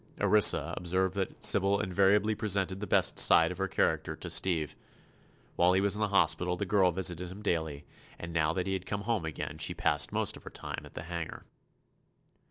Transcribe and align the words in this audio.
Orissa 0.19 0.73
observed 0.77 1.13
that 1.13 1.43
Sybil 1.43 1.79
invariably 1.79 2.33
presented 2.33 2.79
the 2.79 2.87
best 2.87 3.19
side 3.19 3.51
of 3.51 3.59
her 3.59 3.67
character 3.67 4.15
to 4.15 4.31
Steve. 4.31 4.75
While 5.57 5.73
he 5.73 5.81
was 5.81 5.93
in 5.93 6.01
the 6.01 6.07
hospital 6.07 6.55
the 6.57 6.65
girl 6.65 6.91
visited 6.91 7.27
him 7.29 7.43
daily, 7.43 7.85
and 8.17 8.33
now 8.33 8.51
that 8.53 8.65
he 8.65 8.73
had 8.73 8.87
come 8.87 9.01
home 9.01 9.25
again 9.25 9.59
she 9.59 9.75
passed 9.75 10.11
most 10.11 10.35
of 10.35 10.43
her 10.43 10.49
time 10.49 10.81
at 10.85 10.95
the 10.95 11.03
hangar. 11.03 11.45